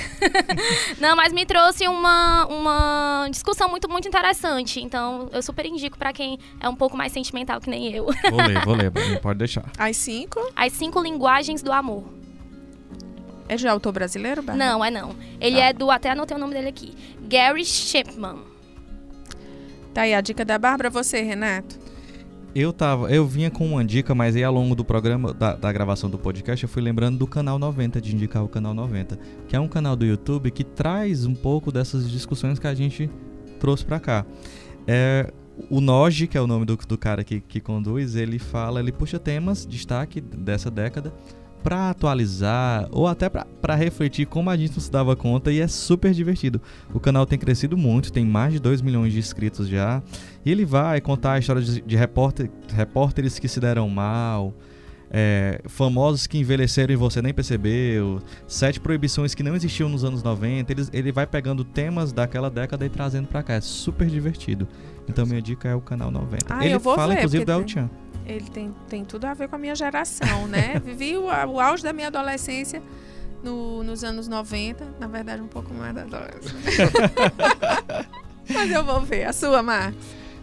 [1.00, 4.82] Não, mas me trouxe uma, uma discussão muito, muito interessante.
[4.82, 8.06] Então, eu super indico pra quem é um pouco mais sentimental que nem eu.
[8.06, 9.66] Vou ler, vou ler, pode deixar.
[9.78, 10.40] as cinco.
[10.56, 12.04] As Cinco Linguagens do Amor.
[13.48, 14.72] É de autor brasileiro, Bárbara?
[14.72, 15.16] Não, é não.
[15.40, 15.64] Ele Tá.
[15.66, 15.92] é do.
[15.92, 16.96] Até anotei o nome dele aqui.
[17.28, 18.40] Gary Shipman.
[19.94, 20.90] Tá aí a dica da Bárbara.
[20.90, 21.78] Você, Renato?
[22.56, 25.72] Eu tava, eu vinha com uma dica, mas aí ao longo do programa, da, da
[25.72, 29.56] gravação do podcast, eu fui lembrando do canal 90, de indicar o canal 90, que
[29.56, 33.10] é um canal do YouTube que traz um pouco dessas discussões que a gente
[33.60, 34.26] trouxe pra cá.
[34.88, 35.32] É,
[35.70, 38.92] o Noji, que é o nome do, do cara que, que conduz, ele fala, ele
[38.92, 41.14] puxa temas, destaque dessa década,
[41.64, 45.68] pra atualizar ou até pra refletir como a gente não se dava conta e é
[45.68, 46.62] super divertido.
[46.94, 50.02] O canal tem crescido muito, tem mais de 2 milhões de inscritos já.
[50.46, 54.54] E ele vai contar a história de, de repórter, repórteres que se deram mal,
[55.12, 60.24] é, famosos que envelheceram e você nem percebeu, sete proibições que não existiam nos anos
[60.24, 60.72] 90.
[60.72, 63.56] Ele, ele vai pegando temas daquela década e trazendo pra cá.
[63.56, 64.68] É super divertido.
[65.08, 66.46] Então minha dica é o canal 90.
[66.50, 67.90] Ah, ele fala ver, inclusive do El Chan.
[68.30, 70.80] Ele tem, tem tudo a ver com a minha geração, né?
[70.86, 72.82] Vivi o, o auge da minha adolescência
[73.44, 74.86] no- nos anos 90.
[75.00, 76.92] Na verdade, um pouco mais da adolescência.
[78.50, 79.26] Mas eu vou ver.
[79.26, 79.94] A sua, Mar?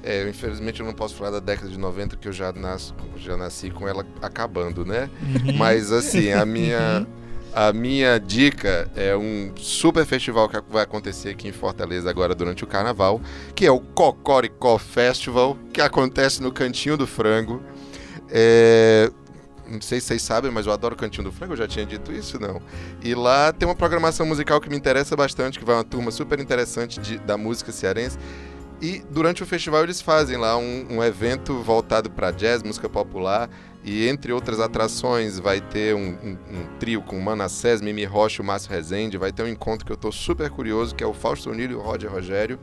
[0.02, 3.36] É, infelizmente eu não posso falar da década de 90, que eu já, nasço, já
[3.36, 5.10] nasci com ela acabando, né?
[5.20, 5.56] Uhum.
[5.56, 7.04] Mas assim, a minha,
[7.52, 12.62] a minha dica é um super festival que vai acontecer aqui em Fortaleza agora durante
[12.62, 13.20] o carnaval,
[13.52, 17.60] que é o Cocoricó Festival, que acontece no Cantinho do Frango.
[18.30, 19.10] É,
[19.68, 21.84] Não sei se vocês sabem, mas eu adoro o Cantinho do Frango, eu já tinha
[21.84, 22.62] dito isso, não.
[23.02, 26.38] E lá tem uma programação musical que me interessa bastante, que vai uma turma super
[26.38, 28.16] interessante de- da música cearense.
[28.80, 33.48] E durante o festival eles fazem lá um, um evento voltado para jazz, música popular.
[33.82, 38.44] E entre outras atrações vai ter um, um- um trio com Manassés, Mimi Rocha o
[38.44, 39.16] Márcio Rezende.
[39.18, 41.76] Vai ter um encontro que eu tô super curioso, que é o Fausto Nilo e
[41.76, 42.58] o Roger Rogério.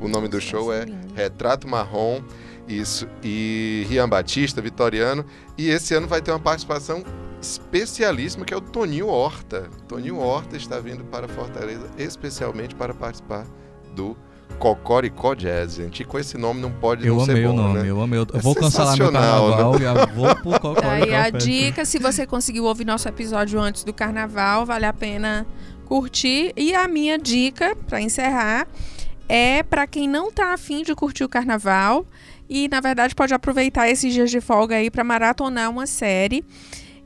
[0.00, 0.84] O nome do show é.
[1.14, 2.20] Retrato Marrom.
[2.68, 3.06] Isso.
[3.22, 5.24] E Rian Batista, Vitoriano.
[5.56, 7.04] E esse ano vai ter uma participação
[7.40, 9.68] especialíssima, que é o Toninho Horta.
[9.86, 13.46] Toninho Horta está vindo para Fortaleza, especialmente para participar
[13.94, 14.16] do
[14.58, 16.02] Cocoricó Jazz, gente.
[16.02, 17.90] E com esse nome não pode Eu não amei ser o bom, nome, né?
[17.90, 18.18] eu amei.
[18.18, 19.56] Eu É vou cancelar meu sensacional, né?
[19.56, 21.84] carnaval, já vou pro Cocoricó aí a dica.
[21.84, 25.46] Se você conseguiu ouvir nosso episódio antes do carnaval, vale a pena
[25.84, 26.52] curtir.
[26.56, 28.66] E a minha dica, para encerrar,
[29.28, 32.06] é para quem não tá afim de curtir o carnaval
[32.48, 36.44] e, na verdade, pode aproveitar esses dias de folga aí para maratonar uma série.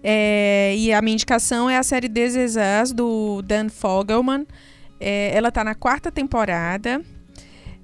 [0.03, 4.47] É, e a minha indicação é a série This Is Us, do Dan Fogelman.
[4.99, 7.03] É, ela tá na quarta temporada.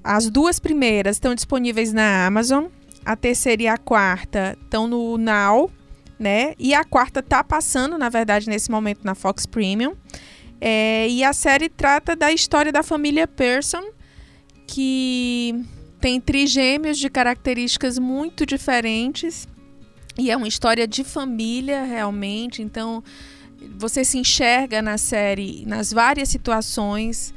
[0.03, 2.67] As duas primeiras estão disponíveis na Amazon.
[3.05, 5.71] A terceira e a quarta estão no Now,
[6.19, 6.55] né?
[6.59, 9.95] E a quarta tá passando, na verdade, nesse momento na Fox Premium.
[10.61, 13.83] É, e a série trata da história da família Pearson,
[14.67, 15.55] que
[16.07, 19.49] tem trigêmeos de características muito diferentes.
[20.17, 22.63] E é uma história de família, realmente.
[22.63, 23.03] Então,
[23.77, 27.35] você se enxerga na série, nas várias situações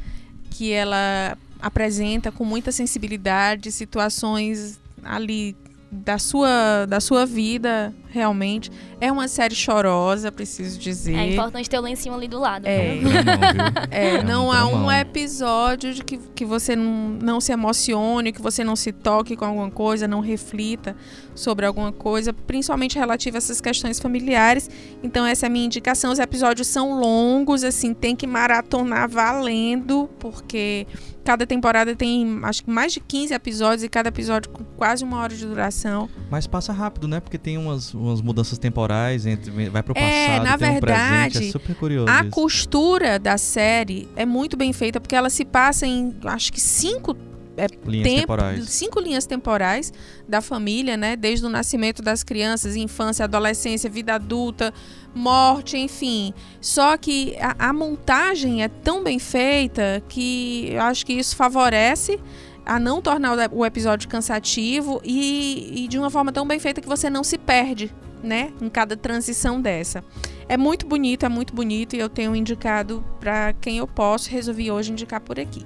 [0.51, 5.57] que ela apresenta com muita sensibilidade, situações ali
[5.91, 8.71] da sua, da sua vida realmente.
[8.99, 11.15] É uma série chorosa, preciso dizer.
[11.15, 12.65] É importante ter o lencinho ali do lado.
[12.65, 12.95] É.
[12.95, 13.19] Não, viu?
[13.91, 18.31] É, É um não há um episódio de que, que você não, não se emocione,
[18.31, 20.95] que você não se toque com alguma coisa, não reflita
[21.35, 24.69] sobre alguma coisa, principalmente relativa a essas questões familiares.
[25.01, 26.11] Então, essa é a minha indicação.
[26.11, 30.85] Os episódios são longos, assim, tem que maratonar valendo, porque
[31.23, 35.19] cada temporada tem, acho que mais de 15 episódios e cada episódio com quase uma
[35.19, 36.09] hora de duração.
[36.29, 37.19] Mas passa rápido, né?
[37.19, 40.99] Porque tem umas, umas mudanças temporais, entre, vai pro É, passado, na tem um presente.
[40.99, 42.29] verdade, É super curioso A isso.
[42.31, 47.15] costura da série é muito bem feita, porque ela se passa em, acho que cinco
[47.85, 48.69] Linhas tempo- temporais.
[48.69, 49.91] cinco linhas temporais
[50.25, 51.17] da família, né?
[51.17, 54.73] Desde o nascimento das crianças, infância, adolescência, vida adulta,
[55.13, 56.33] morte, enfim.
[56.61, 62.17] Só que a, a montagem é tão bem feita que eu acho que isso favorece
[62.69, 66.87] a não tornar o- episódio cansativo e, e de uma forma tão bem feita que
[66.87, 67.91] você não se perde,
[68.23, 68.53] né?
[68.61, 70.03] Em cada transição dessa.
[70.47, 74.29] É muito bonito, é muito bonito e eu tenho indicado para quem eu posso.
[74.29, 75.65] Resolvi hoje indicar por aqui.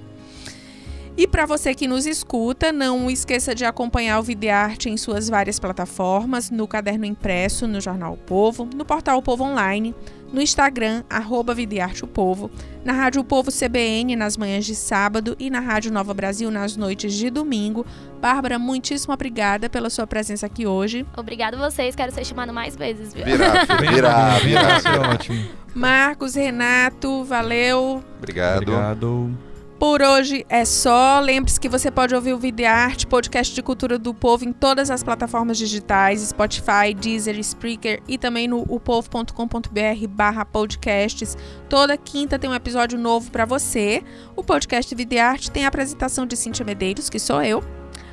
[1.16, 5.60] E para você que nos escuta, não esqueça de acompanhar o Videarte em suas várias
[5.60, 9.94] plataformas, no Caderno Impresso, no Jornal O Povo, no Portal O Povo Online,
[10.34, 12.50] no Instagram, arroba Videarte o Povo,
[12.84, 16.76] na Rádio O Povo CBN nas manhãs de sábado e na Rádio Nova Brasil nas
[16.76, 17.86] noites de domingo.
[18.20, 21.06] Bárbara, muitíssimo obrigada pela sua presença aqui hoje.
[21.16, 23.24] Obrigado a vocês, quero ser chamado mais vezes, viu?
[23.24, 24.82] Virar, virar, virar.
[24.84, 25.44] é ótimo.
[25.74, 28.02] Marcos, Renato, valeu.
[28.18, 28.62] Obrigado.
[28.62, 29.53] Obrigado.
[29.78, 31.20] Por hoje é só.
[31.20, 35.02] Lembre-se que você pode ouvir o Videarte, podcast de cultura do povo, em todas as
[35.02, 41.36] plataformas digitais: Spotify, Deezer, Spreaker e também no upovo.com.br barra podcasts.
[41.68, 44.02] Toda quinta tem um episódio novo para você.
[44.36, 47.62] O podcast Videarte tem a apresentação de Cíntia Medeiros, que sou eu,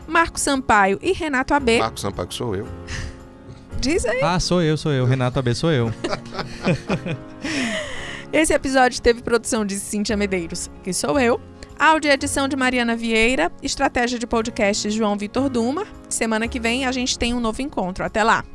[0.07, 1.79] Marco Sampaio e Renato AB.
[1.79, 2.67] Marcos Sampaio sou eu.
[3.79, 4.21] Diz aí.
[4.21, 5.05] Ah, sou eu, sou eu.
[5.05, 5.91] Renato AB, sou eu.
[8.31, 11.39] Esse episódio teve produção de Cíntia Medeiros, que sou eu.
[11.81, 15.83] Áudio e edição de Mariana Vieira, estratégia de podcast João Vitor Duma.
[16.07, 18.05] Semana que vem a gente tem um novo encontro.
[18.05, 18.45] Até lá!